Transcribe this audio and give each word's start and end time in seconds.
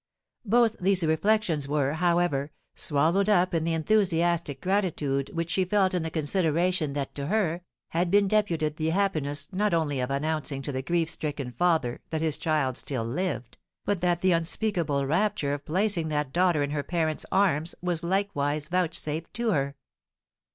Both 0.45 0.77
these 0.79 1.03
reflections 1.03 1.67
were, 1.67 1.93
however, 1.93 2.51
swallowed 2.73 3.29
up 3.29 3.53
in 3.53 3.65
the 3.65 3.75
enthusiastic 3.75 4.59
gratitude 4.59 5.29
which 5.31 5.51
she 5.51 5.63
felt 5.63 5.93
in 5.93 6.01
the 6.01 6.09
consideration 6.09 6.93
that 6.93 7.13
to 7.13 7.27
her 7.27 7.61
had 7.89 8.09
been 8.09 8.27
deputed 8.27 8.77
the 8.77 8.89
happiness 8.89 9.47
not 9.51 9.75
only 9.75 9.99
of 9.99 10.09
announcing 10.09 10.63
to 10.63 10.71
the 10.71 10.81
grief 10.81 11.07
stricken 11.07 11.51
father 11.51 12.01
that 12.09 12.21
his 12.21 12.39
child 12.39 12.77
still 12.77 13.05
lived, 13.05 13.59
but 13.85 14.01
that 14.01 14.21
the 14.21 14.31
unspeakable 14.31 15.05
rapture 15.05 15.53
of 15.53 15.65
placing 15.65 16.07
that 16.09 16.33
daughter 16.33 16.63
in 16.63 16.71
her 16.71 16.81
parent's 16.81 17.27
arms 17.31 17.75
was 17.79 18.01
likewise 18.03 18.69
vouchsafed 18.69 19.31
to 19.35 19.51
her. 19.51 19.75